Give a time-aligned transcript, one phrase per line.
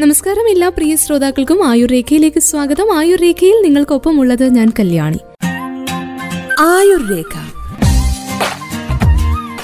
[0.00, 2.98] നമസ്കാരം എല്ലാ പ്രിയ ശ്രോതാക്കൾക്കും ആയുർ രേഖയിലേക്ക് സ്വാഗതം.
[2.98, 5.16] ആയുർ രേഖയിൽ നിങ്ങൾക്കൊപ്പം ഉള്ളത് ഞാൻ കല്യാണി.
[6.60, 7.34] ആയുർ രേഖ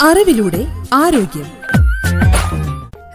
[0.03, 1.47] അറിവിലൂടെ ആരോഗ്യം.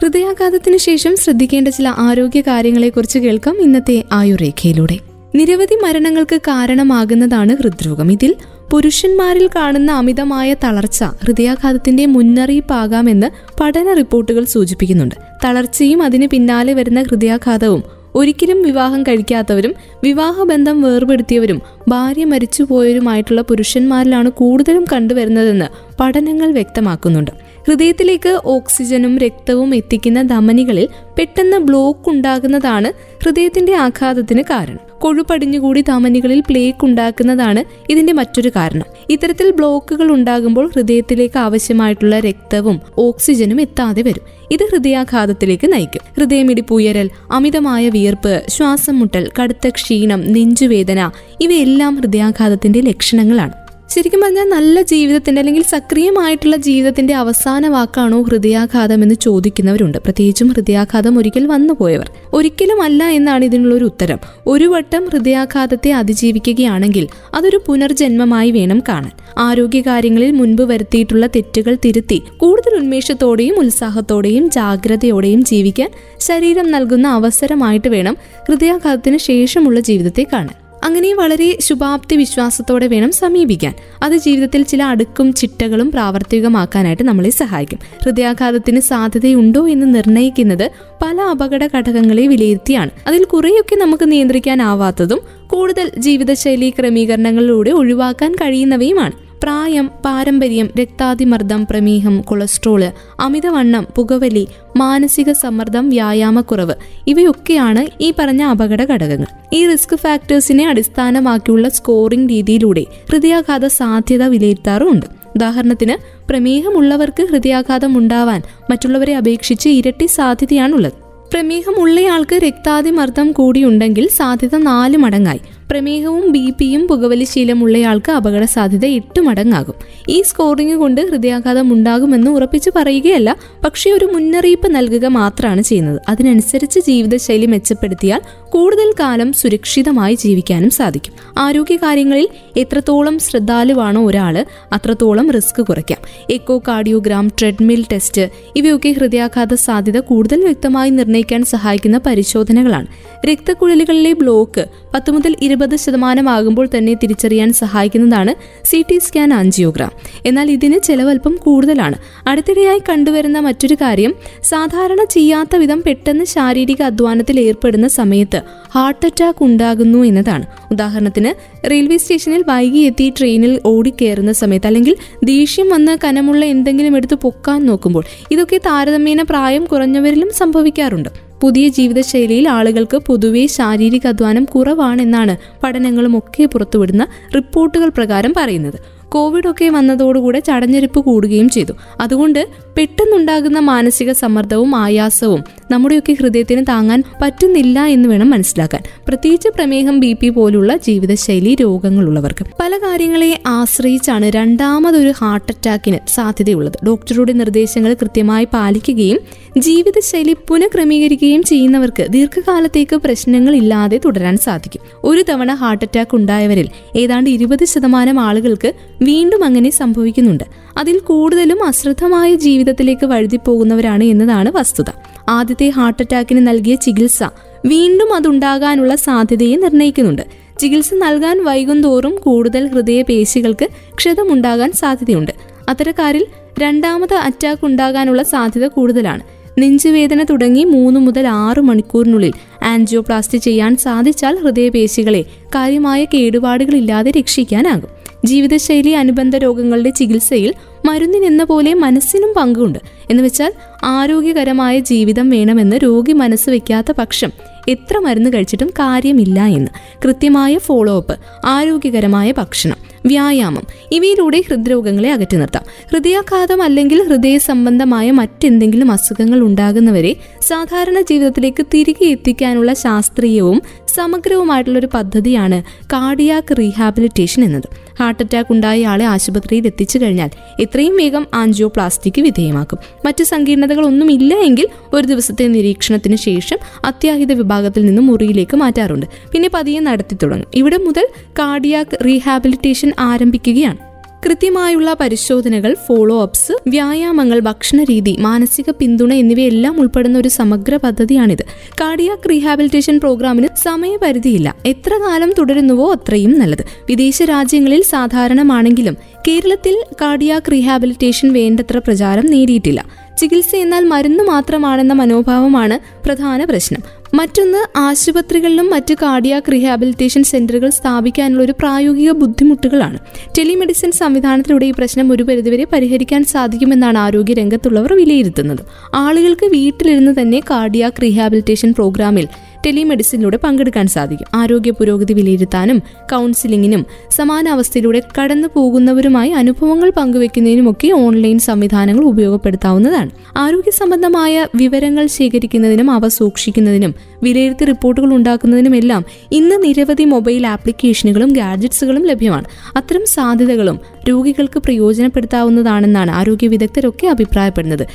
[0.02, 5.00] ഹൃദയാഘാതത്തിന് ശേഷം ശ്രദ്ധിക്കേണ്ട ചില ആരോഗ്യ കാര്യങ്ങളെക്കുറിച്ച് കേൾക്കാം ഇന്നത്തെ ആയുർരേഖയിലൂടെ.
[5.36, 8.12] നിരവധി മരണങ്ങൾക്ക് കാരണമാകുന്നതാണ് ഹൃദ്രോഗം.
[8.12, 8.36] ഇതിൽ
[8.72, 13.28] പുരുഷന്മാരിൽ കാണുന്ന അമിതമായ തളർച്ച ഹൃദയാഘാതത്തിന്റെ മുന്നറിയിപ്പാകാമെന്ന്
[13.62, 15.16] പഠന റിപ്പോർട്ടുകൾ സൂചിപ്പിക്കുന്നുണ്ട്.
[15.46, 17.84] തളർച്ചയും അതിന് പിന്നാലെ വരുന്ന ഹൃദയാഘാതവും
[18.16, 25.68] ഒരിക്കലും വിവാഹം കഴിക്കാത്തവരും വിവാഹബന്ധം വേർപെടുത്തിയവരും ഭാര്യ മരിച്ചുപോയവരുമായിട്ടുള്ള പുരുഷന്മാരിലാണ് കൂടുതലും കണ്ടുവരുന്നതെന്ന്
[26.00, 27.32] പഠനങ്ങൾ വ്യക്തമാക്കുന്നുണ്ട്.
[27.70, 30.88] ഹൃദയത്തിലേക്ക് ഓക്സിജനും രക്തവും എത്തിക്കുന്ന ധമനികളിൽ
[31.18, 34.80] പെട്ടെന്ന് ബ്ലോക്ക് ഉണ്ടാകുന്നതാണ് ഹൃദയത്തിന്റെ ആഘാതത്തിന് കാരണം.
[35.00, 38.86] കൊഴുപടിഞ്ഞുകൂടി ധമനികളിൽ പ്ലേക്ക് ഉണ്ടാക്കുന്നതാണ് ഇതിന്റെ മറ്റൊരു കാരണം.
[39.10, 44.26] ഇത്തരത്തിൽ ബ്ലോക്കുകൾ ഉണ്ടാകുമ്പോൾ ഹൃദയത്തിലേക്ക് ആവശ്യമായിട്ടുള്ള രക്തവും ഓക്സിജനും എത്താതെ വരും.
[44.52, 46.02] ഇത് ഹൃദയാഘാതത്തിലേക്ക് നയിക്കും.
[46.18, 53.69] ഹൃദയമിടിപ്പ് ഉയരൽ അമിതമായ വിയർപ്പ് ശ്വാസം മുട്ടൽ കടുത്ത ക്ഷീണം നെഞ്ചുവേദന ഇവയെല്ലാം ഹൃദയാഘാതത്തിന്റെ ലക്ഷണങ്ങളാണ്.
[53.94, 59.98] ശരിക്കും പറഞ്ഞാൽ നല്ല ജീവിതത്തിന്റെ അല്ലെങ്കിൽ സക്രിയമായിട്ടുള്ള ജീവിതത്തിന്റെ അവസാന വാക്കാണോ ഹൃദയാഘാതം എന്ന് ചോദിക്കുന്നവരുണ്ട്.
[59.98, 64.20] പ്രത്യേകിച്ചും ഹൃദയാഘാതം ഒരിക്കൽ വന്നുപോയവർ ഒരിക്കലും അല്ല എന്നാണ് ഇതിനുള്ള ഒരു ഉത്തരം.
[64.48, 69.12] ഒരു വട്ടം ഹൃദയാഘാതത്തെ അതിജീവിക്കുകയാണെങ്കിൽ അതൊരു പുനർജന്മമായി വേണം കാണാൻ.
[69.38, 79.18] ആരോഗ്യകാര്യങ്ങളിൽ മുൻപ് വരുത്തിയിട്ടുള്ള തെറ്റുകൾ തിരുത്തി കൂടുതൽ ഉന്മേഷത്തോടെയും ഉത്സാഹത്തോടെയും ജാഗ്രതയോടെയും ജീവിക്കാൻ ശരീരം നൽകുന്ന അവസരമായിട്ട് വേണം ഹൃദയാഘാതത്തിന്
[79.18, 80.59] ശേഷമുള്ള ജീവിതത്തെ കാണാൻ.
[80.84, 83.74] അങ്ങനെ വളരെ ശുഭാപ്തി വിശ്വാസത്തോടെ വേണം സമീപിക്കാൻ.
[84.04, 87.80] അത് ജീവിതത്തിൽ ചില അടുക്കും ചിട്ടകളും പ്രാവർത്തികമാക്കാനായിട്ട് നമ്മളെ സഹായിക്കും.
[88.06, 90.72] ഹൃദയാഘാതത്തിന് സാധ്യതയുണ്ടോ എന്ന് നിർണയിക്കുന്നത്
[91.02, 92.90] പല അപകട ഘടകങ്ങളെ വിലയിരുത്തിയാണ്.
[93.08, 99.29] അതിൽ കുറേയൊക്കെ നമുക്ക് നിയന്ത്രിക്കാനാവാത്തതും കൂടുതൽ ജീവിതശൈലി ക്രമീകരണങ്ങളിലൂടെ ഒഴിവാക്കാൻ കഴിയുന്നവയുമാണ്.
[99.44, 106.74] പ്രായം പാരമ്പര്യം രക്താതിമർദ്ദം പ്രമേഹം കൊളസ്ട്രോൾ അമിതവണ്ണം പുകവലി മാനസിക സമ്മർദ്ദം വ്യായാമക്കുറവ്
[107.08, 109.26] ഇവയൊക്കെയാണ് ഈ പറഞ്ഞ അപകട ഘടകങ്ങൾ.
[109.54, 115.06] ഈ റിസ്ക് ഫാക്ടേഴ്സിനെ അടിസ്ഥാനമാക്കിയുള്ള സ്കോറിംഗ് രീതിയിലൂടെ ഹൃദയാഘാത സാധ്യത വിലയിരുത്താറുമുണ്ട്.
[115.36, 120.94] ഉദാഹരണത്തിന് പ്രമേഹമുള്ളവർക്ക് ഹൃദയാഘാതം ഉണ്ടാവാൻ മറ്റുള്ളവരെ അപേക്ഷിച്ച് ഇരട്ടി സാധ്യതയാണുള്ളത്.
[121.34, 125.40] പ്രമേഹമുള്ളയാൾക്ക് രക്താതിമർദ്ദം കൂടിയുണ്ടെങ്കിൽ സാധ്യത നാല് മടങ്ങായി.
[125.72, 129.76] പ്രമേഹവും ബി പിയും പുകവലി ശീലമുള്ളയാൾക്ക് അപകട സാധ്യത എട്ട് മടങ്ങാകും
[130.10, 133.30] ഈ സ്കോറിംഗ് കൊണ്ട് ഹൃദയാഘാതം ഉണ്ടാകുമെന്ന് ഉറപ്പിച്ച് പറയുകയല്ല
[133.64, 136.00] പക്ഷേ ഒരു മുന്നറിയിപ്പ് നൽകുക മാത്രമാണ് ചെയ്യുന്നത്.
[136.10, 138.22] അതിനനുസരിച്ച് ജീവിതശൈലി മെച്ചപ്പെടുത്തിയാൽ
[138.52, 141.14] കൂടുതൽ കാലം സുരക്ഷിതമായി ജീവിക്കാനും സാധിക്കും.
[141.38, 142.28] ആരോഗ്യകാര്യങ്ങളിൽ
[142.58, 145.98] എത്രത്തോളം ശ്രദ്ധാലുവാണോ ഒരാൾ അത്രത്തോളം റിസ്ക് കുറയ്ക്കാം.
[146.30, 152.88] എക്കോ കാർഡിയോഗ്രാം ട്രെഡ്മിൽ ടെസ്റ്റ് ഇവയൊക്കെ ഹൃദയാഘാത സാധ്യത കൂടുതൽ വ്യക്തമായി നിർണയിക്കാൻ സഹായിക്കുന്ന പരിശോധനകളാണ്.
[153.26, 159.92] രക്തക്കുഴലുകളിലെ ബ്ലോക്ക് പത്ത് മുതൽ ഇരുപത് ശതമാനമാകുമ്പോൾ തന്നെ തിരിച്ചറിയാൻ സഹായിക്കുന്നതാണ് സി ടി സ്കാൻ ആഞ്ചിയോഗ്രാം
[160.26, 161.98] എന്നാൽ ഇതിന് ചെലവൽപ്പം കൂടുതലാണ്.
[162.28, 168.39] അടുത്തിടെയായി കണ്ടുവരുന്ന മറ്റൊരു കാര്യം സാധാരണ ചെയ്യാത്ത വിധം പെട്ടെന്ന് ശാരീരിക അധ്വാനത്തിൽ ഏർപ്പെടുന്ന സമയത്ത്
[168.72, 170.46] ഹാർട്ട് അറ്റാക്ക് ഉണ്ടാകുന്നു എന്നതാണ്.
[170.72, 171.32] ഉദാഹരണത്തിന്
[171.72, 178.04] റെയിൽവേ സ്റ്റേഷനിൽ വൈകി എത്തി ട്രെയിനിൽ ഓടിക്കയറുന്ന സമയത്ത് അല്ലെങ്കിൽ ദേഷ്യം വന്ന് കനമുള്ള എന്തെങ്കിലും എടുത്ത് പൊക്കാൻ നോക്കുമ്പോൾ
[178.32, 181.10] ഇതൊക്കെ താരതമ്യേന പ്രായം കുറഞ്ഞവരിലും സംഭവിക്കാറുണ്ട്.
[181.42, 189.00] പുതിയ ജീവിതശൈലിയിൽ ആളുകൾക്ക് പൊതുവെ ശാരീരിക അധ്വാനം കുറവാണെന്നാണ് പഠനങ്ങളും ഒക്കെ പുറത്തുവിടുന്ന റിപ്പോർട്ടുകൾ പ്രകാരം പറയുന്നത്.
[189.10, 191.74] കോവിഡ് ഒക്കെ വന്നതോടുകൂടെ ചടഞ്ഞെരുപ്പ് കൂടുകയും ചെയ്തു.
[192.02, 198.82] അതുകൊണ്ട് പെട്ടെന്നുണ്ടാകുന്ന മാനസിക സമ്മർദ്ദവും ആയാസവും നമ്മുടെയൊക്കെ ഹൃദയത്തിന് താങ്ങാൻ പറ്റുന്നില്ല എന്ന് വേണം മനസ്സിലാക്കാൻ.
[199.08, 202.46] പ്രത്യേകിച്ച് പ്രമേഹം ബി പി പോലുള്ള ജീവിതശൈലി രോഗങ്ങളുള്ളവർക്ക്.
[202.60, 206.86] പല കാര്യങ്ങളെ ആശ്രയിച്ചാണ് രണ്ടാമതൊരു ഹാർട്ട് അറ്റാക്കിന് സാധ്യതയുള്ളത്.
[206.86, 209.20] ഡോക്ടറുടെ നിർദ്ദേശങ്ങൾ കൃത്യമായി പാലിക്കുകയും
[209.58, 214.82] ജീവിതശൈലി പുനഃക്രമീകരിക്കുകയും ചെയ്യുന്നവർക്ക് ദീർഘകാലത്തേക്ക് പ്രശ്നങ്ങൾ ഇല്ലാതെ തുടരാൻ സാധിക്കും.
[215.04, 220.44] ഒരു തവണ ഹാർട്ട് അറ്റാക്ക് ഉണ്ടായവരിൽ ഏതാണ്ട് ഇരുപത് ശതമാനം ആളുകൾക്ക് വീണ്ടും അങ്ങനെ സംഭവിക്കുന്നുണ്ട്.
[220.78, 224.86] അതിൽ കൂടുതലും അശ്രദ്ധമായ ജീവിതത്തിലേക്ക് വഴുതിപ്പോകുന്നവരാണ് എന്നതാണ് വസ്തുത.
[225.30, 227.24] ആദ്യത്തെ ഹാർട്ട് അറ്റാക്കിന് നൽകിയ ചികിത്സ.
[227.66, 230.22] വീണ്ടും അതുണ്ടാകാനുള്ള സാധ്യതയെ നിർണയിക്കുന്നുണ്ട്.
[230.60, 235.32] ചികിത്സ നൽകാൻ വൈകുന്തോറും കൂടുതൽ ഹൃദയപേശികൾക്ക് ക്ഷതമുണ്ടാകാൻ സാധ്യതയുണ്ട്.
[235.70, 236.26] അത്തരക്കാരിൽ
[236.60, 239.22] രണ്ടാമത് അറ്റാക്ക് ഉണ്ടാകാനുള്ള സാധ്യത കൂടുതലാണ്.
[239.60, 242.32] നെഞ്ചുവേദന തുടങ്ങി മൂന്ന് മുതൽ ആറ് മണിക്കൂറിനുള്ളിൽ
[242.64, 245.22] ആൻജിയോപ്ലാസ്റ്റി ചെയ്യാൻ സാധിച്ചാൽ ഹൃദയപേശികളെ
[245.56, 247.90] കാര്യമായ കേടുപാടുകളില്ലാതെ രക്ഷിക്കാനാകും.
[248.26, 250.54] ജീവിതശൈലി അനുബന്ധ രോഗങ്ങളുടെ ചികിത്സയിൽ
[250.86, 252.80] മരുന്നിനെന്ന പോലെ മനസ്സിനും പങ്കുണ്ട്.
[253.10, 253.54] എന്ന് വെച്ചാൽ
[253.84, 257.32] ആരോഗ്യകരമായ ജീവിതം വേണമെന്ന് രോഗി മനസ്സ് വയ്ക്കാത്ത പക്ഷം
[257.68, 259.72] എത്ര മരുന്ന് കഴിച്ചിട്ടും കാര്യമില്ല എന്ന്.
[260.06, 265.64] കൃത്യമായ ഫോളോ അപ്പ് ആരോഗ്യകരമായ ഭക്ഷണം വ്യായാമം ഇവയിലൂടെ ഹൃദ്രോഗങ്ങളെ അകറ്റി നിർത്താം.
[265.92, 273.62] ഹൃദയാഘാതം അല്ലെങ്കിൽ ഹൃദയ സംബന്ധമായ മറ്റെന്തെങ്കിലും അസുഖങ്ങൾ ഉണ്ടാകുന്നവരെ സാധാരണ ജീവിതത്തിലേക്ക് തിരികെ എത്തിക്കാനുള്ള ശാസ്ത്രീയവും
[273.96, 277.89] സമഗ്രവുമായിട്ടുള്ള ഒരു പദ്ധതിയാണ് കാർഡിയാക് റീഹാബിലിറ്റേഷൻ എന്നത്.
[278.00, 280.30] ഹാർട്ട് അറ്റാക്ക് ഉണ്ടായ ആളെ ആശുപത്രിയിൽ എത്തിച്ചു കഴിഞ്ഞാൽ
[280.60, 282.80] എത്രയും വേഗം ആൻജിയോപ്ലാസ്റ്റിക്ക് വിധേയമാക്കും.
[283.06, 289.06] മറ്റ് സങ്കീർണതകളൊന്നും ഇല്ല എങ്കിൽ ഒരു ദിവസത്തെ നിരീക്ഷണത്തിന് ശേഷം അത്യാഹിത വിഭാഗത്തിൽ നിന്ന് മുറിയിലേക്ക് മാറ്റാറുണ്ട്.
[289.32, 290.48] പിന്നെ പതിയെ നടത്തി തുടങ്ങും.
[290.56, 291.08] ഇവിടെ മുതൽ
[291.40, 293.89] കാർഡിയാക് റീഹാബിലിറ്റേഷൻ ആരംഭിക്കുകയാണ്.
[294.26, 301.46] കൃത്യമായുള്ള പരിശോധനകൾ ഫോളോ അപ്സ് വ്യായാമങ്ങൾ ഭക്ഷണരീതി മാനസിക പിന്തുണ എന്നിവയെല്ലാം ഉൾപ്പെടുന്ന ഒരു സമഗ്ര പദ്ധതിയാണിത്.
[301.82, 304.56] കാർഡിയാക് റീഹാബിലിറ്റേഷൻ പ്രോഗ്രാമിന് സമയപരിധിയില്ല.
[304.66, 306.66] എത്ര കാലം തുടരുന്നുവോ അത്രയും നല്ലത്.
[306.90, 312.86] വിദേശ രാജ്യങ്ങളിൽ സാധാരണമാണെങ്കിലും കേരളത്തിൽ കാർഡിയാക് റീഹാബിലിറ്റേഷൻ വേണ്ടത്ര പ്രചാരം നേടിയിട്ടില്ല.
[313.20, 316.82] ചികിത്സ എന്നാൽ മരുന്ന് മാത്രമാണെന്ന മനോഭാവമാണ് പ്രധാന പ്രശ്നം.
[317.14, 323.00] മറ്റൊന്ന് ആശുപത്രികളിലും മറ്റ് കാർഡിയാക് റീഹാബിലിറ്റേഷൻ സെന്ററുകൾ സ്ഥാപിക്കാനുള്ള ഒരു പ്രായോഗിക ബുദ്ധിമുട്ടുകളാണ്.
[323.38, 328.60] ടെലിമെഡിസിൻ സംവിധാനത്തിലൂടെ ഈ പ്രശ്നം ഒരു പരിധിവരെ പരിഹരിക്കാൻ സാധിക്കുമെന്നാണ് ആരോഗ്യ രംഗത്തുള്ളവർ വിലയിരുത്തുന്നത്.
[328.94, 332.28] ആളുകൾക്ക് വീട്ടിലിരുന്ന് തന്നെ കാർഡിയാക് റീഹാബിലിറ്റേഷൻ പ്രോഗ്രാമിൽ
[332.66, 334.28] ടെലിമെഡിസിനിലൂടെ പങ്കെടുക്കാൻ സാധിക്കും.
[334.34, 343.10] ആരോഗ്യ പുരോഗതി വിലയിരുത്താനും കൗൺസിലിംഗിനും സമാനാവസ്ഥയിലൂടെ കടന്നു പോകുന്നവരുമായി അനുഭവങ്ങൾ പങ്കുവെക്കുന്നതിനുമൊക്കെ ഓൺലൈൻ സംവിധാനങ്ങൾ ഉപയോഗപ്പെടുത്താവുന്നതാണ്.
[343.38, 352.46] ആരോഗ്യ സംബന്ധമായ വിവരങ്ങൾ ശേഖരിക്കുന്നതിനും അവ സൂക്ഷിക്കുന്നതിനും വിലയിരുത്തി റിപ്പോർട്ടുകൾ ഉണ്ടാക്കുന്നതിനുമെല്ലാം ഇന്ന് നിരവധി മൊബൈൽ ആപ്ലിക്കേഷനുകളും ഗാഡ്ജറ്റ്സുകളും ലഭ്യമാണ്.
[352.76, 353.80] അത്തരം സാധ്യതകളും
[354.10, 357.88] രോഗികൾക്ക് പ്രയോജനപ്പെടുത്താവുന്നതാണെന്നാണ് ആരോഗ്യ വിദഗ്ധരൊക്കെ അഭിപ്രായപ്പെടുന്നത്.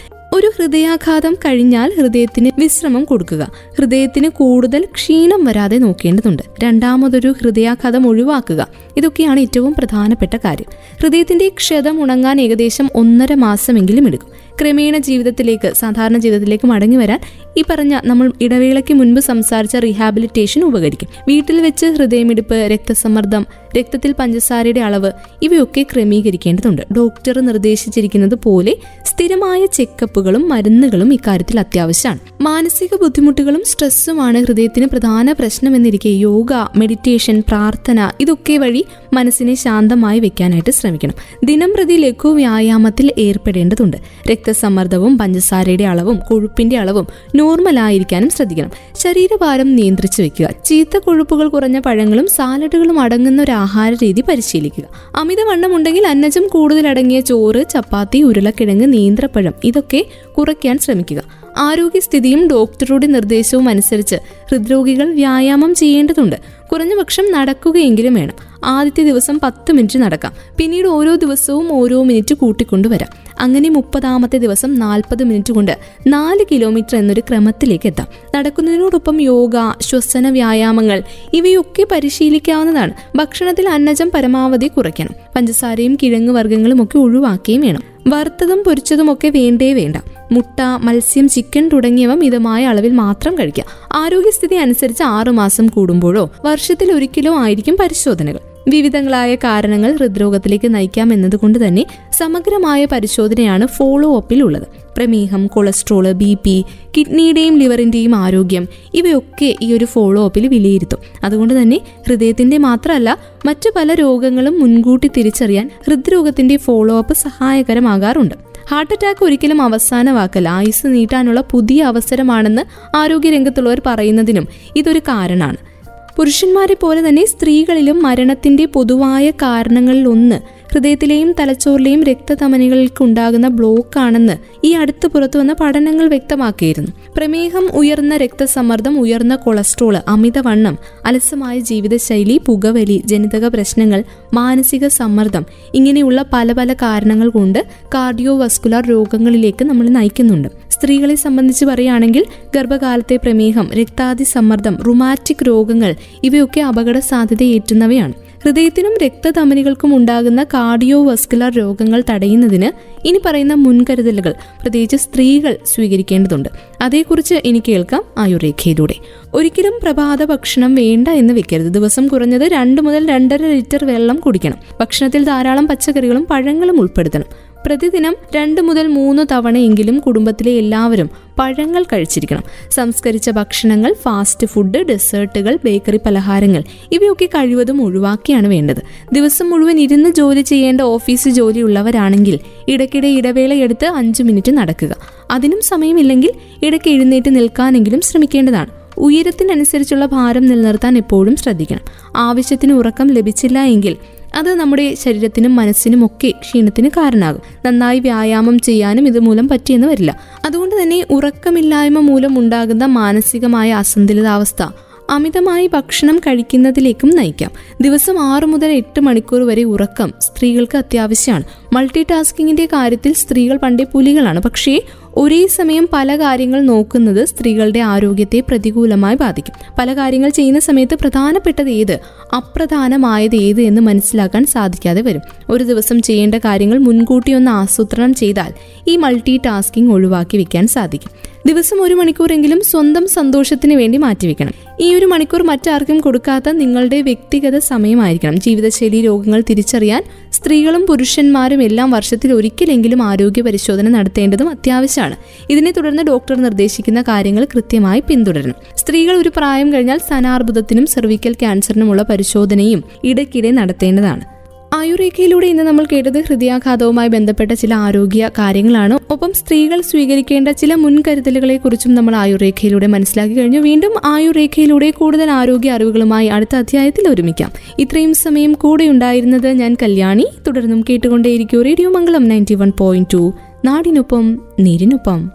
[0.57, 3.53] ഹൃദയാഘാതം കഴിഞ്ഞാൽ ഹൃദയത്തിന് വിശ്രമം കൊടുക്കുക.
[3.79, 6.43] ഹൃദയത്തിന് കൂടുതൽ ക്ഷീണം വരാതെ നോക്കേണ്ടതുണ്ട്.
[6.65, 8.69] രണ്ടാമതൊരു ഹൃദയാഘാതം ഒഴിവാക്കുക.
[8.97, 10.99] ഇതൊക്കെയാണ് ഏറ്റവും പ്രധാനപ്പെട്ട കാര്യം.
[11.03, 14.29] ഹൃദയത്തിന്റെ ക്ഷതം ഉണങ്ങാൻ ഏകദേശം ഒന്നര മാസമെങ്കിലും എടുക്കും.
[14.61, 17.21] ക്രമേണ ജീവിതത്തിലേക്ക് സാധാരണ ജീവിതത്തിലേക്ക് മടങ്ങി വരാൻ
[17.57, 21.09] ഈ പറഞ്ഞ നമ്മൾ ഇടവേളയ്ക്ക് മുൻപ് സംസാരിച്ച റീഹാബിലിറ്റേഷൻ ഉപകരിക്കും.
[21.29, 23.47] വീട്ടിൽ വെച്ച് ഹൃദയമിടിപ്പ് രക്തസമ്മർദ്ദം
[23.79, 25.13] രക്തത്തിൽ പഞ്ചസാരയുടെ അളവ്
[25.43, 26.83] ഇവയൊക്കെ ക്രമീകരിക്കേണ്ടതുണ്ട്.
[26.97, 32.19] ഡോക്ടർ നിർദ്ദേശിച്ചിരിക്കുന്നത് പോലെ സ്ഥിരമായ ചെക്കപ്പുകളും മരുന്നുകളും ഇക്കാര്യത്തിൽ അത്യാവശ്യമാണ്.
[32.41, 41.15] മാനസിക ബുദ്ധിമുട്ടുകളും സ്ട്രെസ്സുമാണ് ഹൃദയത്തിന് പ്രധാന പ്രശ്നമെന്നിരിക്കെ യോഗ മെഡിറ്റേഷൻ പ്രാർത്ഥന ഇതൊക്കെ വഴി മനസ്സിനെ ശാന്തമായി വെക്കാനായിട്ട് ശ്രമിക്കണം.
[41.45, 43.97] ദിനംപ്രതി ലഘു വ്യായാമത്തിൽ ഏർപ്പെടേണ്ടതുണ്ട്.
[44.31, 48.71] രക്തസമ്മർദ്ദവും പഞ്ചസാരയുടെ അളവും കൊഴുപ്പിന്റെ അളവും നോർമൽ ആയിരിക്കാനും ശ്രദ്ധിക്കണം.
[48.97, 50.51] ശരീരഭാരം നിയന്ത്രിച്ചു വെക്കുക.
[50.65, 54.85] ചീത്ത കൊഴുപ്പുകൾ കുറഞ്ഞ പഴങ്ങളും സാലഡുകളും അടങ്ങുന്ന ഒരു ആഹാര രീതി പരിശീലിക്കുക.
[55.17, 60.07] അമിതവണ്ണം ഉണ്ടെങ്കിൽ അന്നജം കൂടുതലടങ്ങിയ ചോറ് ചപ്പാത്തി ഉരുളക്കിഴങ്ങ് നീന്ത്രപ്പഴം ഇതൊക്കെ
[60.39, 61.23] കുറയ്ക്കാൻ ശ്രമിക്കുക.
[61.57, 64.17] ആരോഗ്യസ്ഥിതിയും ഡോക്ടറുടെ നിർദ്ദേശവും അനുസരിച്ച്
[64.51, 66.37] ഹൃദ്രോഗികൾ വ്യായാമം ചെയ്യേണ്ടതുണ്ട്.
[66.73, 68.35] കുറഞ്ഞപക്ഷം നടക്കുകയെങ്കിലും വേണം.
[68.65, 70.33] ആദ്യത്തെ ദിവസം പത്ത് മിനിറ്റ് നടക്കാം.
[70.57, 73.24] പിന്നീട് ഓരോ ദിവസവും ഓരോ മിനിറ്റ് കൂട്ടിക്കൊണ്ടുവരാം.
[73.41, 78.07] അങ്ങനെ മുപ്പതാമത്തെ ദിവസം നാൽപ്പത് മിനിറ്റ് കൊണ്ട് നാല് കിലോമീറ്റർ എന്നൊരു ക്രമത്തിലേക്ക് എത്താം.
[78.35, 81.03] നടക്കുന്നതിനോടൊപ്പം യോഗ ശ്വസന വ്യായാമങ്ങൾ
[81.35, 82.93] ഇവയൊക്കെ പരിശീലിക്കാവുന്നതാണ്.
[83.17, 85.11] ഭക്ഷണത്തിൽ അന്നജം പരമാവധി കുറയ്ക്കണം.
[85.37, 87.83] പഞ്ചസാരയും കിഴങ്ങ് വർഗങ്ങളും ഒക്കെ ഒഴിവാക്കുകയും വേണം.
[88.07, 89.97] വറുത്തതും പൊരിച്ചതും ഒക്കെ വേണ്ടേ വേണ്ട.
[90.33, 93.65] മുട്ട മത്സ്യം ചിക്കൻ തുടങ്ങിയവ മിതമായ അളവിൽ മാത്രം കഴിക്കുക.
[93.93, 98.54] ആരോഗ്യസ്ഥിതി അനുസരിച്ച് ആറുമാസം കൂടുമ്പോഴോ വർഷത്തിൽ ഒരിക്കലോ ആയിരിക്കും പരിശോധനകൾ.
[98.69, 104.67] വിവിധങ്ങളായ കാരണങ്ങൾ ഹൃദ്രോഗത്തിലേക്ക് നയിക്കാം എന്നതുകൊണ്ട് തന്നെ സമഗ്രമായ പരിശോധനയാണ് ഫോളോ അപ്പിൽ ഉള്ളത്
[104.97, 106.65] പ്രമേഹം കൊളസ്ട്രോൾ ബി പി
[106.99, 110.99] കിഡ്നിയുടെയും ലിവറിന്റെയും ആരോഗ്യം ഇവയൊക്കെ ഈ ഒരു ഫോളോ അപ്പിൽ വിലയിരുത്തും.
[111.25, 118.35] അതുകൊണ്ട് തന്നെ ഹൃദയത്തിന്റെ മാത്രമല്ല മറ്റു പല രോഗങ്ങളും മുൻകൂട്ടി തിരിച്ചറിയാൻ ഹൃദ്രോഗത്തിന്റെ ഫോളോ അപ്പ് സഹായകരമാകാറുണ്ട്.
[118.71, 122.63] ഹാർട്ട് അറ്റാക്ക് ഒരിക്കലും അവസാന വാക്കല്ല ആയുസ് നീട്ടാനുള്ള പുതിയ അവസരമാണെന്ന്
[122.97, 125.74] ആരോഗ്യരംഗത്തുള്ളവർ പറയുന്നതിനും ഇതൊരു കാരണമാണ്.
[126.17, 130.39] പുരുഷന്മാരെ പോലെ തന്നെ സ്ത്രീകളിലും മരണത്തിന്റെ പൊതുവായ കാരണങ്ങളിൽ ഒന്ന്
[130.75, 136.93] ഹൃദയത്തിലെയും തലച്ചോറിലെയും രക്തധമനികൾക്കുണ്ടാകുന്ന ബ്ലോക്ക് ആണെന്ന് ഈ അടുത്ത് പുറത്തുവന്ന പഠനങ്ങൾ വ്യക്തമാക്കിയിരുന്നു.
[137.17, 144.05] പ്രമേഹം ഉയർന്ന രക്തസമ്മർദ്ദം ഉയർന്ന കൊളസ്ട്രോൾ അമിതവണ്ണം അലസമായ ജീവിതശൈലി പുകവലി ജനിതക പ്രശ്നങ്ങൾ
[144.35, 150.49] മാനസിക സമ്മർദ്ദം ഇങ്ങനെയുള്ള പല പല കാരണങ്ങൾ കൊണ്ട് കാർഡിയോ വസ്കുലാർ രോഗങ്ങളിലേക്ക് നമ്മൾ നയിക്കുന്നുണ്ട്.
[150.71, 152.25] സ്ത്രീകളെ സംബന്ധിച്ച് പറയുകയാണെങ്കിൽ
[152.57, 162.03] ഗർഭകാലത്തെ പ്രമേഹം രക്താതി സമ്മർദ്ദം റുമാറ്റിക് രോഗങ്ങൾ ഇവയൊക്കെ അപകട സാധ്യതയേറ്റുന്നവയാണ് ഹൃദയത്തിനും രക്തധമനികൾക്കും ഉണ്ടാകുന്ന കാർഡിയോ വസ്കുലർ രോഗങ്ങൾ
[162.11, 162.71] തടയുന്നതിന്
[163.07, 166.49] ഇനി പറയുന്ന മുൻകരുതലുകൾ പ്രത്യേകിച്ച് സ്ത്രീകൾ സ്വീകരിക്കേണ്ടതുണ്ട്.
[166.81, 168.95] അതേക്കുറിച്ച് ഇനി കേൾക്കാം ആയുർരേഖയിലൂടെ.
[169.35, 171.67] ഒരിക്കലും പ്രഭാത ഭക്ഷണം വേണ്ട എന്ന് വെക്കരുത്.
[171.67, 174.57] ദിവസം കുറഞ്ഞത് രണ്ട് മുതൽ രണ്ടര ലിറ്റർ വെള്ളം കുടിക്കണം.
[174.81, 177.25] ഭക്ഷണത്തിൽ ധാരാളം പച്ചക്കറികളും പഴങ്ങളും ഉൾപ്പെടുത്തണം.
[177.67, 182.43] പ്രതിദിനം രണ്ട് മുതൽ മൂന്ന് തവണയെങ്കിലും കുടുംബത്തിലെ എല്ലാവരും പഴങ്ങൾ കഴിച്ചിരിക്കണം.
[182.71, 188.83] സംസ്കരിച്ച ഭക്ഷണങ്ങൾ ഫാസ്റ്റ് ഫുഡ് ഡെസേർട്ടുകൾ ബേക്കറി പലഹാരങ്ങൾ ഇവയൊക്കെ കഴിവതും ഒഴിവാക്കിയാണ് വേണ്ടത്.
[189.13, 194.97] ദിവസം മുഴുവൻ ഇരുന്ന് ജോലി ചെയ്യേണ്ട ഓഫീസ് ജോലിയുള്ളവരാണെങ്കിൽ ഇടയ്ക്കിടെ ഇടവേളയെടുത്ത് അഞ്ചു മിനിറ്റ് നടക്കുക.
[195.31, 196.31] അതിനും സമയമില്ലെങ്കിൽ
[196.63, 198.71] ഇടയ്ക്ക് എഴുന്നേറ്റ് നിൽക്കാനെങ്കിലും ശ്രമിക്കേണ്ടതാണ്.
[198.99, 201.81] ഉയരത്തിനനുസരിച്ചുള്ള ഭാരം നിലനിർത്താൻ എപ്പോഴും ശ്രദ്ധിക്കണം.
[202.17, 203.97] ആവശ്യത്തിന് ഉറക്കം ലഭിച്ചില്ല എങ്കിൽ
[204.35, 207.41] അത് നമ്മുടെ ശരീരത്തിനും മനസ്സിനും ഒക്കെ ക്ഷീണത്തിന് കാരണമാകും.
[207.67, 210.19] നന്നായി വ്യായാമം ചെയ്യാനും ഇതുമൂലം പറ്റിയെന്ന് വരില്ല.
[210.45, 214.67] അതുകൊണ്ട് തന്നെ ഉറക്കമില്ലായ്മ മൂലം ഉണ്ടാകുന്ന മാനസികമായ അസന്തുലിതാവസ്ഥ
[215.11, 217.51] അമിതമായി ഭക്ഷണം കഴിക്കുന്നതിലേക്കും നയിക്കാം.
[217.81, 221.45] ദിവസം ആറു മുതൽ എട്ട് മണിക്കൂർ വരെ ഉറക്കം സ്ത്രീകൾക്ക് അത്യാവശ്യമാണ്.
[221.75, 224.41] മൾട്ടി ടാസ്കിങ്ങിന്റെ കാര്യത്തിൽ സ്ത്രീകൾ പണ്ടേ പുലികളാണ്.
[224.41, 224.83] പക്ഷേ
[225.17, 229.75] ഒരേ സമയം പല കാര്യങ്ങൾ നോക്കുന്നത് സ്ത്രീകളുടെ ആരോഗ്യത്തെ പ്രതികൂലമായി ബാധിക്കും.
[229.79, 231.99] പല കാര്യങ്ങൾ ചെയ്യുന്ന സമയത്ത് പ്രധാനപ്പെട്ടത് ഏത്?
[232.37, 235.21] അപ്രധാനമായത് ഏത് എന്ന് മനസ്സിലാക്കാൻ സാധിക്കാതെ വരും.
[235.51, 238.53] ഒരു ദിവസം ചെയ്യേണ്ട കാര്യങ്ങൾ മുൻകൂട്ടി ഒന്ന് ആസൂത്രണം ചെയ്താൽ
[238.89, 241.11] ഈ മൾട്ടി ടാസ്കിംഗ് ഒഴിവാക്കി വെക്കാൻ സാധിക്കും.
[241.47, 248.41] ദിവസം ഒരു മണിക്കൂറെങ്കിലും സ്വന്തം സന്തോഷത്തിന് വേണ്ടി മാറ്റിവെക്കണം ഈ ഒരു മണിക്കൂർ മറ്റാർക്കും കൊടുക്കാത്ത നിങ്ങളുടെ വ്യക്തിഗത സമയമായിരിക്കണം.
[248.41, 250.03] ജീവിതശൈലി രോഗങ്ങൾ തിരിച്ചറിയാൻ
[250.33, 255.17] സ്ത്രീകളും പുരുഷന്മാരും എല്ലാം വർഷത്തിൽ ഒരിക്കലെങ്കിലും ആരോഗ്യ പരിശോധന നടത്തേണ്ടതും അത്യാവശ്യമാണ്.
[255.51, 258.55] ഇതിനെ തുടർന്ന് ഡോക്ടർ നിർദ്ദേശിക്കുന്ന കാര്യങ്ങൾ കൃത്യമായി പിന്തുടരണം.
[258.77, 264.34] സ്ത്രീകൾ ഒരു പ്രായം കഴിഞ്ഞാൽ സ്ഥാനാർബുദത്തിനും സെർവിക്കൽ ക്യാൻസറിനുമുള്ള പരിശോധനയും ഇടയ്ക്കിടെ നടത്തേണ്ടതാണ്.
[264.75, 268.99] ആയുർരേഖയിലൂടെ ഇന്ന് നമ്മൾ കേട്ടത് ഹൃദയാഘാതവുമായി ബന്ധപ്പെട്ട ചില ആരോഗ്യ കാര്യങ്ങളാണ്.
[269.11, 273.59] ഒപ്പം സ്ത്രീകൾ സ്വീകരിക്കേണ്ട ചില മുൻകരുതലുകളെ കുറിച്ചും നമ്മൾ ആയുർരേഖയിലൂടെ മനസ്സിലാക്കി കഴിഞ്ഞു.
[273.59, 277.53] വീണ്ടും ആയുർരേഖയിലൂടെ കൂടുതൽ ആരോഗ്യ അറിവുകളുമായി അടുത്ത അധ്യായത്തിൽ ഒരുമിക്കാം.
[277.79, 280.27] ഇത്രയും സമയം കൂടെ ഉണ്ടായിരുന്നത് ഞാൻ കല്യാണി.
[280.47, 281.63] തുടർന്നും കേട്ടുകൊണ്ടേയിരിക്കും.
[281.63, 283.35] Radio Mangalam ninety one point two.
[283.65, 285.31] നാടിനൊപ്പം നീരിനൊപ്പം.